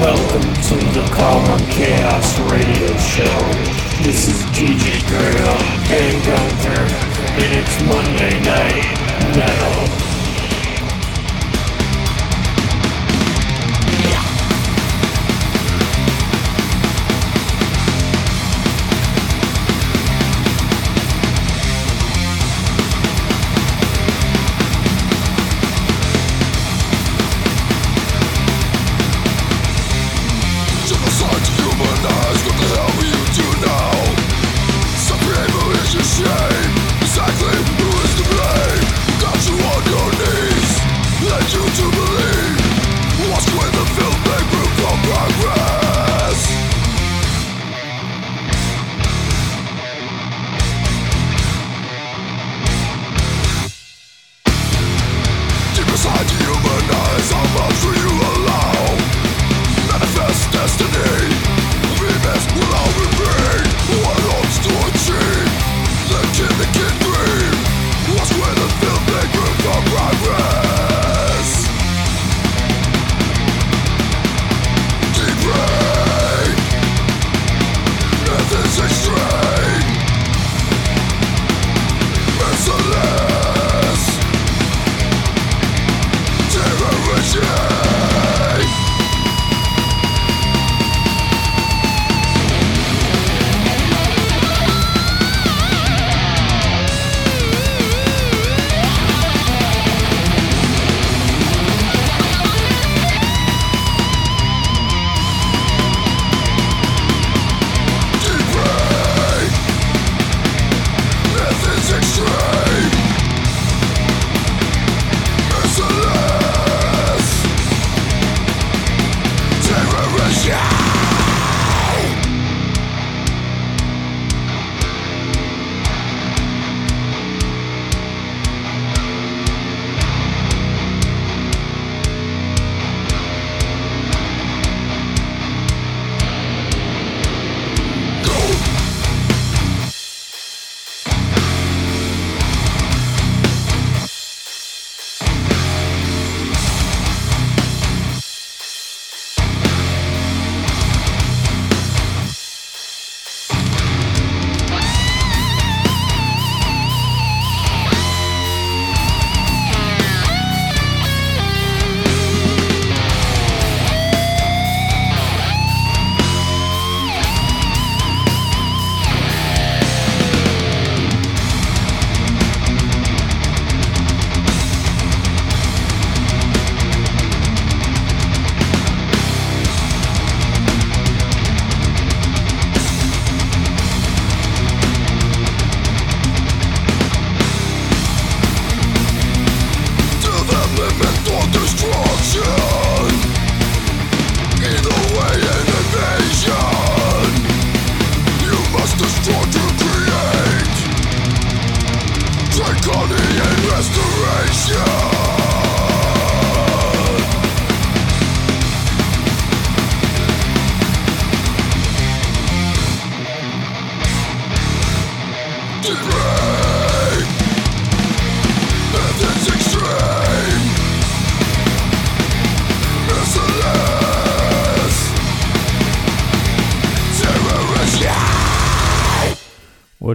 Welcome 0.00 0.54
to 0.54 0.76
the 0.94 1.06
Calm 1.12 1.44
or 1.50 1.58
Chaos 1.70 2.38
Radio 2.50 2.96
Show. 2.96 3.38
This 4.02 4.28
is 4.28 4.42
DJ 4.56 5.06
Girl 5.10 5.58
and 5.92 6.24
Gunther, 6.24 6.80
and 7.36 7.52
it's 7.54 7.82
Monday 7.84 8.40
Night 8.40 9.36
Metal. 9.36 9.99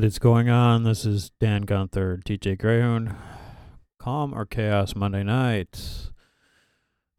Is 0.05 0.19
going 0.19 0.49
on? 0.49 0.83
This 0.83 1.03
is 1.03 1.31
Dan 1.39 1.63
Gunther, 1.63 2.21
DJ 2.23 2.55
Greyhünd. 2.55 3.15
Calm 3.97 4.35
or 4.35 4.45
Chaos 4.45 4.95
Monday 4.95 5.23
nights. 5.23 6.11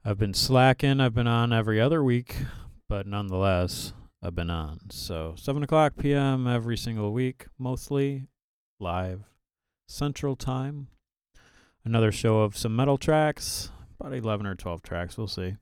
I've 0.05 0.19
been 0.19 0.33
slacking. 0.33 1.01
I've 1.01 1.13
been 1.13 1.27
on 1.27 1.53
every 1.53 1.81
other 1.81 2.05
week, 2.05 2.37
but 2.89 3.05
nonetheless, 3.05 3.93
I've 4.23 4.37
been 4.37 4.51
on. 4.51 4.79
So, 4.93 5.35
7 5.37 5.65
o'clock 5.65 5.95
p.m. 5.99 6.47
every 6.47 6.77
single 6.77 7.13
week, 7.13 7.47
mostly 7.59 8.29
live 8.79 9.25
Central 9.89 10.37
Time. 10.37 10.87
Another 11.85 12.13
show 12.13 12.43
of 12.43 12.57
some 12.57 12.77
metal 12.77 12.99
tracks, 12.99 13.73
about 13.99 14.15
11 14.15 14.47
or 14.47 14.55
12 14.55 14.83
tracks. 14.83 15.19
We'll 15.19 15.27
see. 15.27 15.57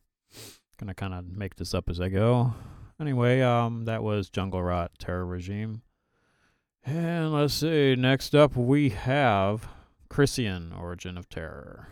Gonna 0.77 0.93
kind 0.93 1.15
of 1.15 1.27
make 1.27 1.57
this 1.57 1.73
up 1.73 1.89
as 1.89 2.03
I 2.03 2.11
go. 2.11 2.53
Anyway, 3.01 3.41
um, 3.41 3.87
that 3.87 4.03
was 4.03 4.29
Jungle 4.29 4.63
Rot 4.63 4.93
Terror 4.99 5.25
Regime. 5.25 5.81
And 6.87 7.33
let's 7.33 7.55
see, 7.55 7.97
next 7.97 8.35
up 8.35 8.57
we 8.57 8.91
have 8.91 9.67
Krisiun 10.11 10.79
Origin 10.79 11.17
of 11.17 11.29
Terror. 11.31 11.89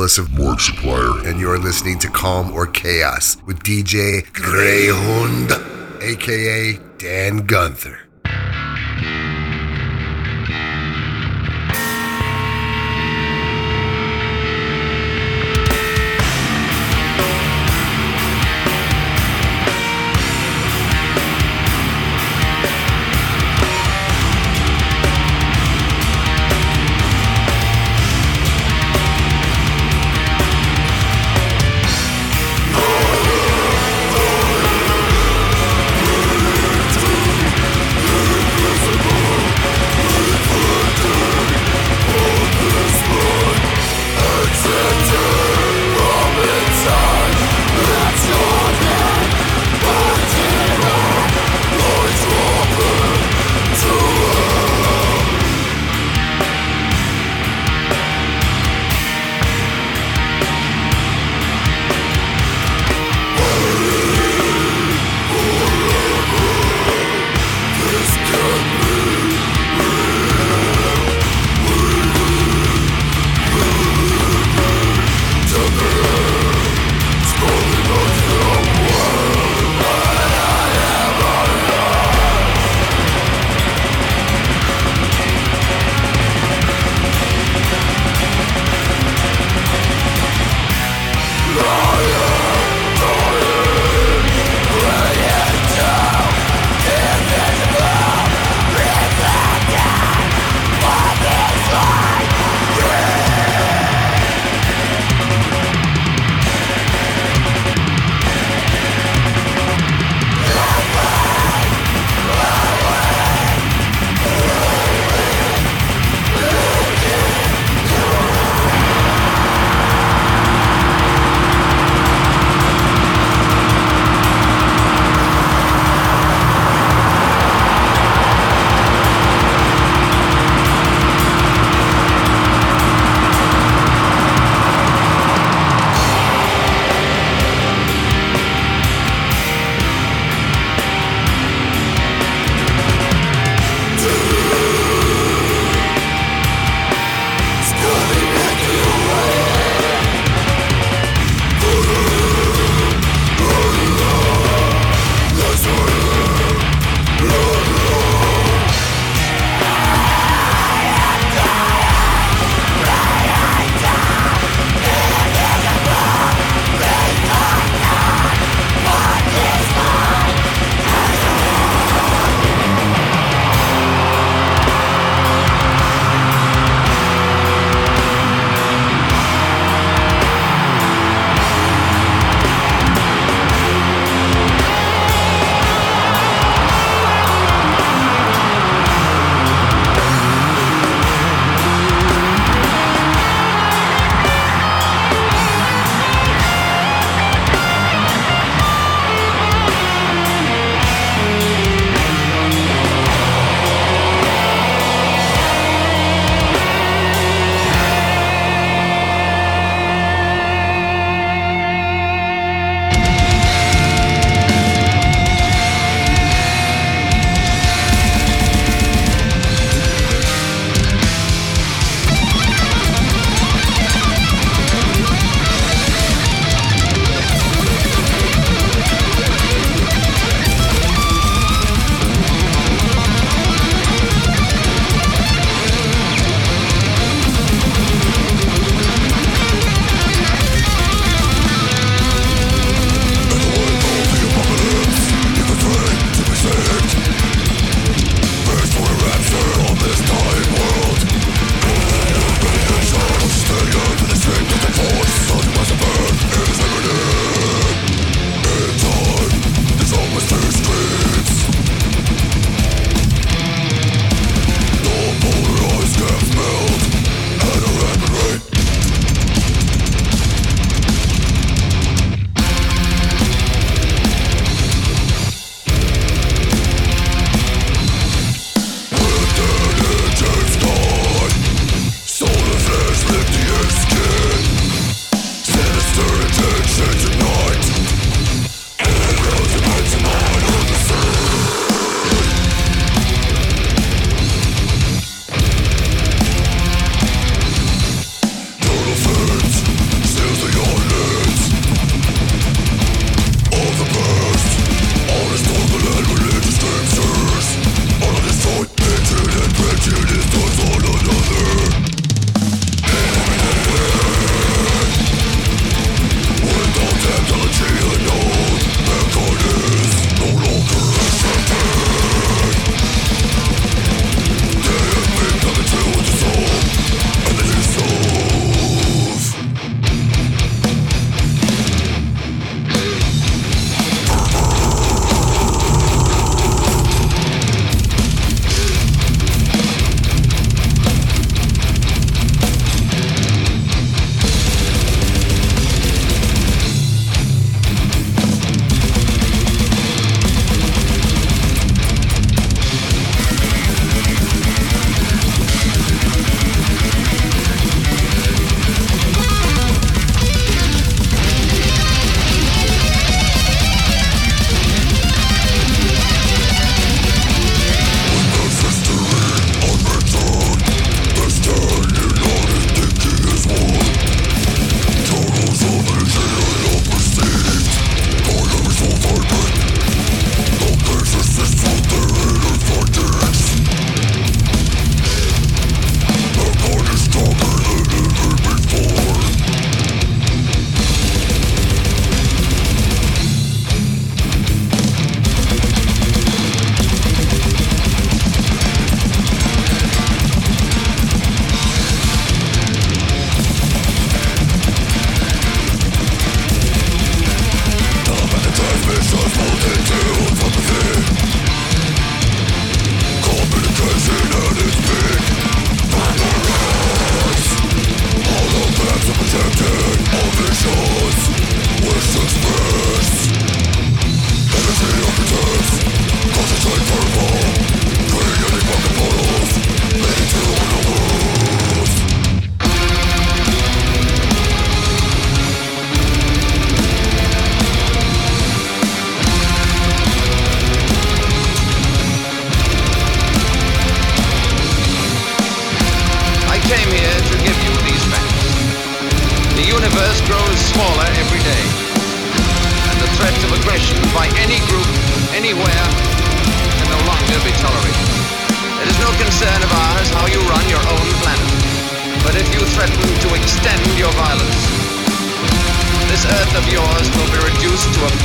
Of 0.00 0.32
Morgue 0.32 0.62
Supplier, 0.62 1.28
and 1.28 1.38
you're 1.38 1.58
listening 1.58 1.98
to 1.98 2.08
Calm 2.08 2.52
or 2.54 2.66
Chaos 2.66 3.36
with 3.44 3.62
DJ 3.62 4.22
Greyhünd, 4.32 5.50
aka 6.00 6.80
Dan 6.96 7.44
Gunther. 7.44 8.09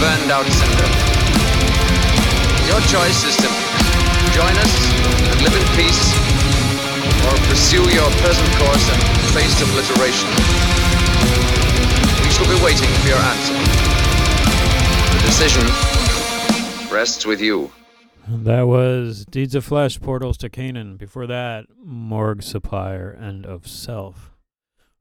Burned 0.06 0.30
out 0.30 0.46
cinder. 0.46 0.90
Your 2.70 2.80
choice 2.94 3.26
is 3.26 3.34
simple. 3.42 3.66
Join 4.38 4.54
us 4.62 4.74
and 5.34 5.42
live 5.42 5.56
in 5.58 5.66
peace, 5.74 6.04
or 7.26 7.34
pursue 7.50 7.82
your 7.90 8.10
present 8.22 8.52
course 8.62 8.86
and 8.94 9.02
face 9.34 9.58
obliteration. 9.66 10.30
We 12.22 12.30
shall 12.30 12.46
be 12.46 12.64
waiting 12.64 12.92
for 13.02 13.08
your 13.08 13.18
answer. 13.18 13.58
The 15.12 15.22
decision 15.26 15.66
rests 16.94 17.26
with 17.26 17.42
you. 17.42 17.72
That 18.28 18.68
was 18.68 19.26
Deeds 19.26 19.56
of 19.56 19.66
Flesh, 19.66 20.00
Portals 20.00 20.38
to 20.38 20.50
Canaan. 20.50 20.98
Before 20.98 21.26
that, 21.26 21.66
Morgue 21.84 22.44
Supplier, 22.44 23.18
End 23.20 23.44
of 23.48 23.68
Self. 23.68 24.35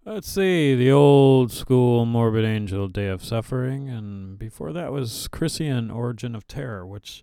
Let's 0.06 0.30
see, 0.30 0.74
the 0.74 0.92
old 0.92 1.50
school 1.50 2.04
Morbid 2.04 2.44
Angel, 2.44 2.88
Day 2.88 3.08
of 3.08 3.24
Suffering. 3.24 3.88
And 3.88 4.38
before 4.38 4.70
that 4.74 4.92
was 4.92 5.28
Krisiun, 5.32 5.90
Origin 5.90 6.34
of 6.34 6.46
Terror, 6.46 6.86
which 6.86 7.22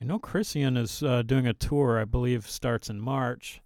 I 0.00 0.04
know 0.04 0.20
Krisiun 0.20 0.78
is 0.78 1.02
uh, 1.02 1.22
doing 1.22 1.48
a 1.48 1.52
tour, 1.52 1.98
I 1.98 2.04
believe 2.04 2.48
starts 2.48 2.88
in 2.88 3.00
March. 3.00 3.60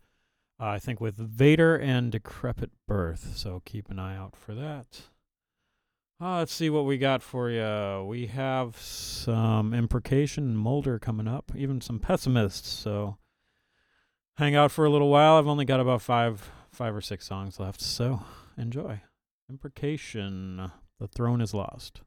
Uh, 0.58 0.68
I 0.68 0.78
think 0.78 1.02
with 1.02 1.16
Vader 1.16 1.76
and 1.76 2.10
Decrepit 2.10 2.70
Birth. 2.88 3.36
So 3.36 3.60
keep 3.66 3.90
an 3.90 3.98
eye 3.98 4.16
out 4.16 4.34
for 4.34 4.54
that. 4.54 5.02
Uh, 6.18 6.38
let's 6.38 6.54
see 6.54 6.70
what 6.70 6.86
we 6.86 6.96
got 6.96 7.22
for 7.22 7.50
you. 7.50 8.06
We 8.06 8.28
have 8.28 8.78
some 8.78 9.74
imprecation 9.74 10.56
Molder 10.56 10.98
coming 10.98 11.28
up, 11.28 11.52
even 11.54 11.82
some 11.82 11.98
pessimists. 11.98 12.70
So 12.70 13.18
hang 14.38 14.56
out 14.56 14.72
for 14.72 14.86
a 14.86 14.90
little 14.90 15.10
while. 15.10 15.34
I've 15.36 15.46
only 15.46 15.66
got 15.66 15.78
about 15.78 16.00
five, 16.00 16.50
five 16.72 16.96
or 16.96 17.02
six 17.02 17.26
songs 17.26 17.60
left, 17.60 17.82
so 17.82 18.22
enjoy. 18.56 19.02
Imprecation: 19.48 20.72
The 20.98 21.08
throne 21.08 21.40
is 21.40 21.54
lost. 21.54 22.00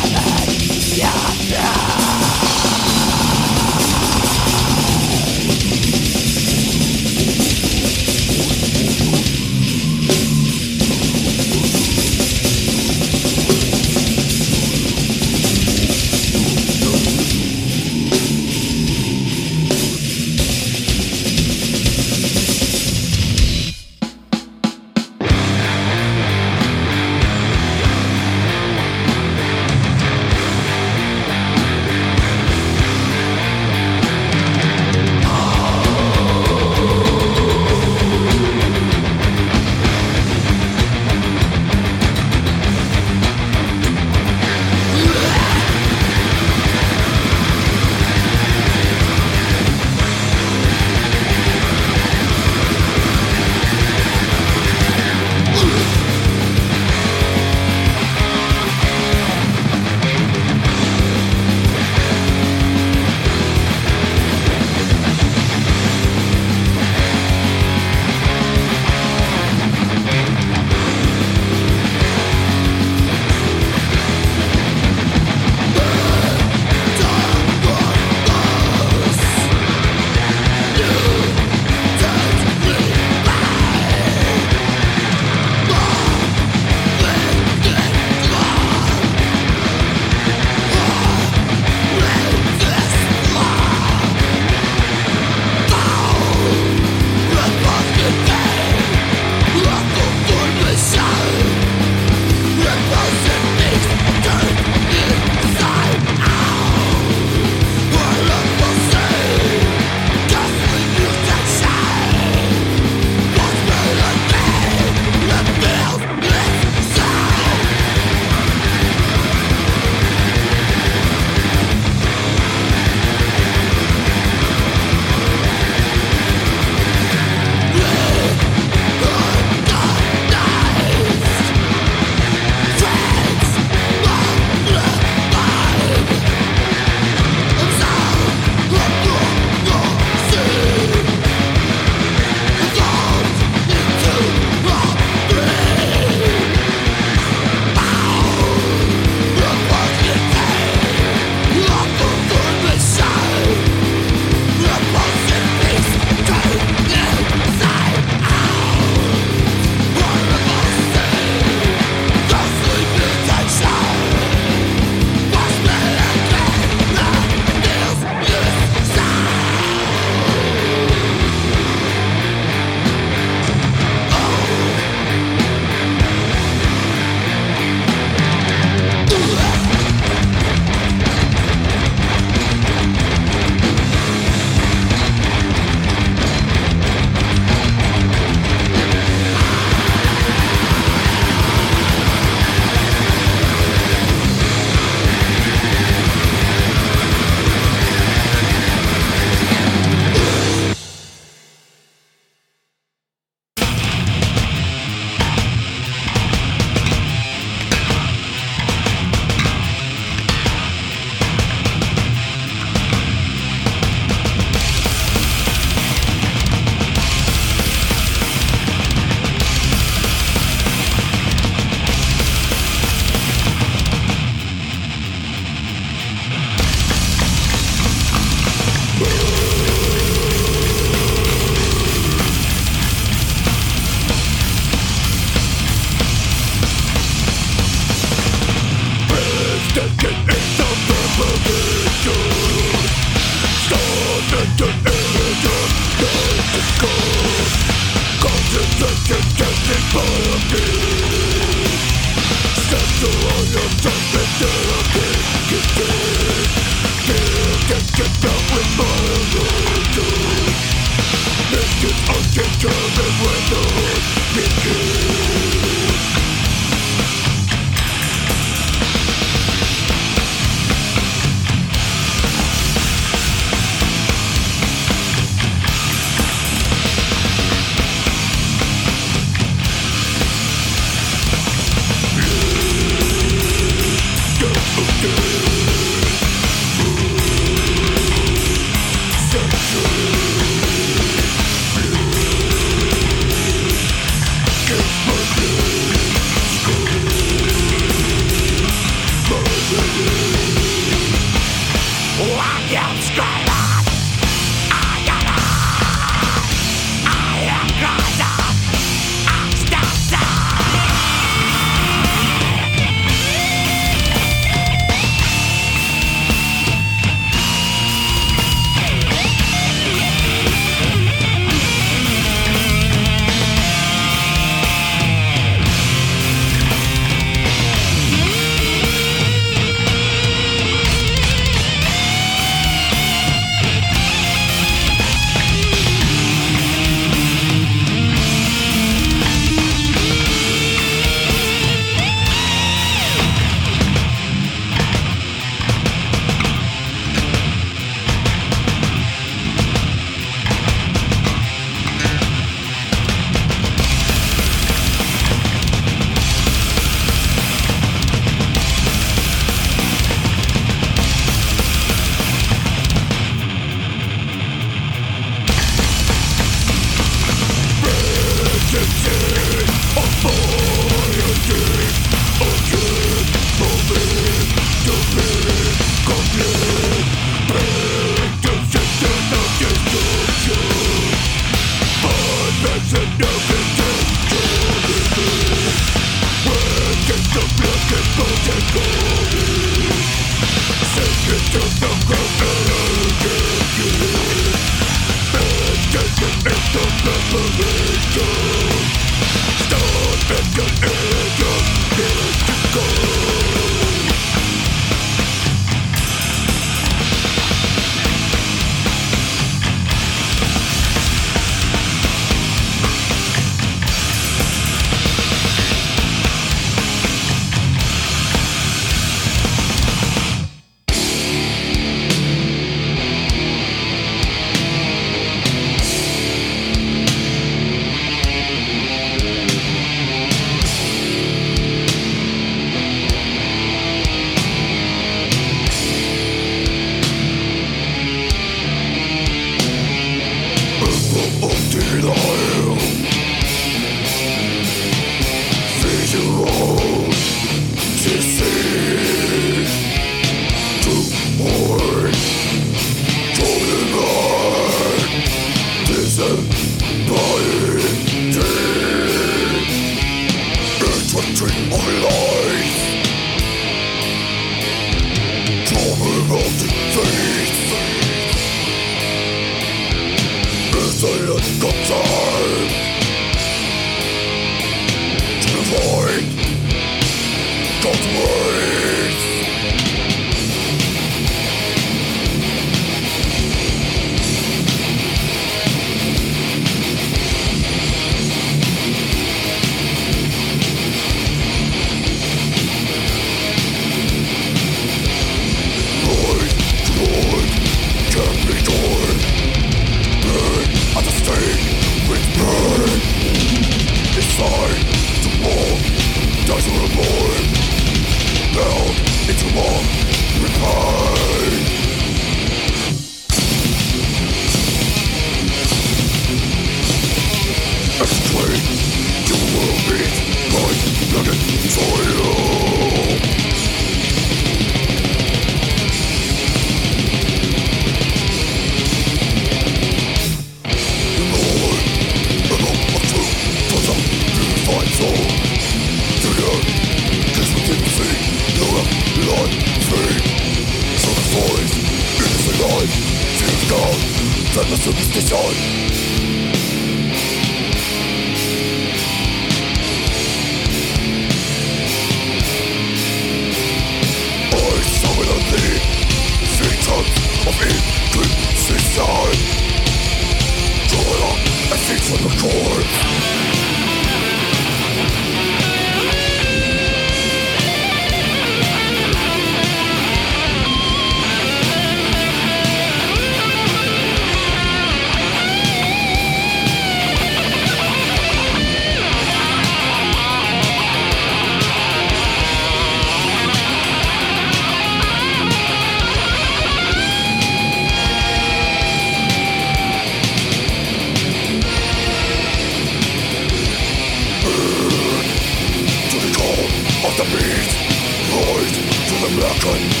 Stunden. 599.61 600.00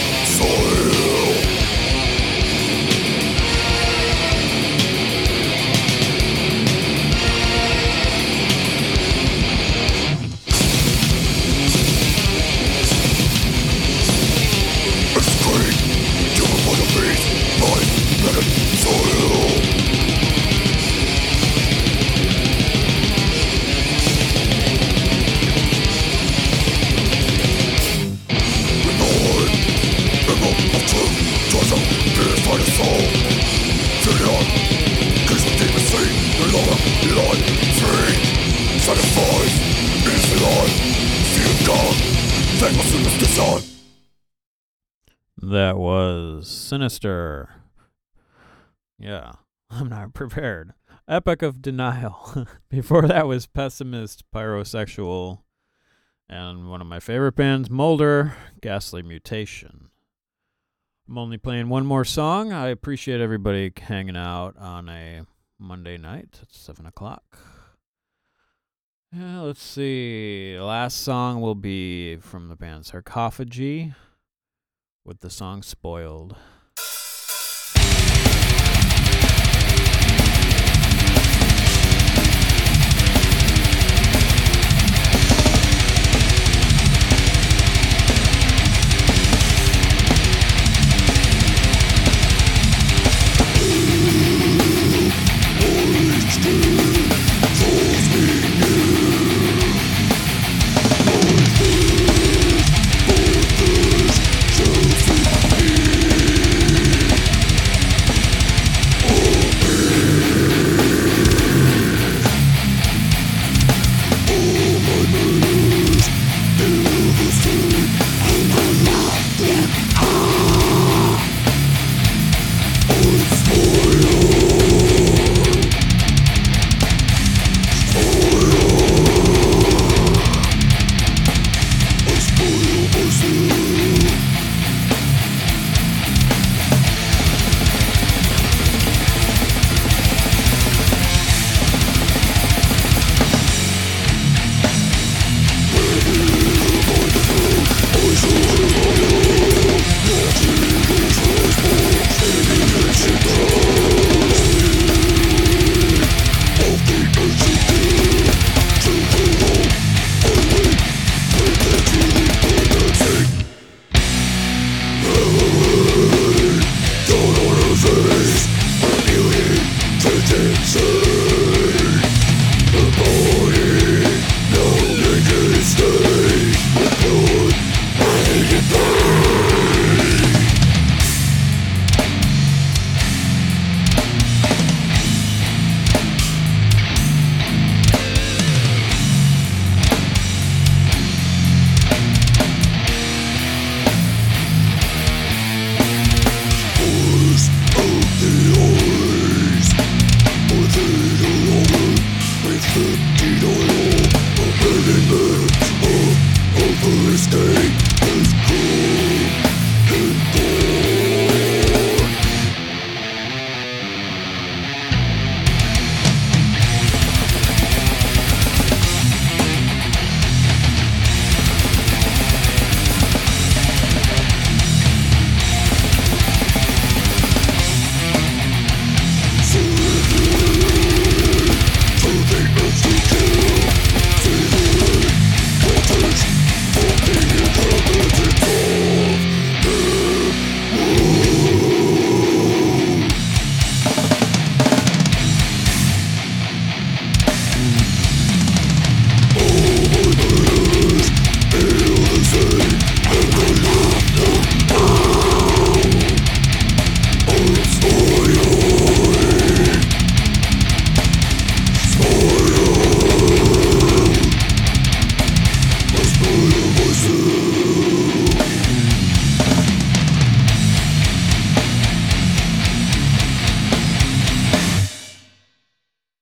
Sinister. 46.81 47.47
Yeah, 48.97 49.33
I'm 49.69 49.87
not 49.87 50.15
prepared. 50.15 50.73
Epoch 51.07 51.43
of 51.43 51.61
Denial. 51.61 52.47
Before 52.69 53.07
that 53.07 53.27
was 53.27 53.45
Pessimist, 53.45 54.23
Pyrosexual, 54.33 55.41
and 56.27 56.71
one 56.71 56.81
of 56.81 56.87
my 56.87 56.99
favorite 56.99 57.35
bands, 57.35 57.69
Molder, 57.69 58.33
Ghastly 58.63 59.03
Mutation. 59.03 59.89
I'm 61.07 61.19
only 61.19 61.37
playing 61.37 61.69
one 61.69 61.85
more 61.85 62.03
song. 62.03 62.51
I 62.51 62.69
appreciate 62.69 63.21
everybody 63.21 63.71
hanging 63.79 64.17
out 64.17 64.57
on 64.57 64.89
a 64.89 65.21
Monday 65.59 65.99
night 65.99 66.39
at 66.41 66.51
7 66.51 66.87
o'clock. 66.87 67.37
Yeah, 69.15 69.41
let's 69.41 69.61
see. 69.61 70.55
The 70.55 70.63
last 70.63 70.97
song 70.97 71.41
will 71.41 71.53
be 71.53 72.15
from 72.15 72.47
the 72.47 72.55
band 72.55 72.85
Sarcophagy 72.85 73.93
with 75.05 75.19
the 75.19 75.29
song 75.29 75.61
Spoiled. 75.61 76.31
Spoiled. 76.31 76.60